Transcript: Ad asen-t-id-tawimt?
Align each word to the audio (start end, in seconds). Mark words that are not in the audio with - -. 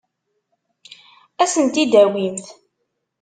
Ad 1.41 1.47
asen-t-id-tawimt? 1.49 2.45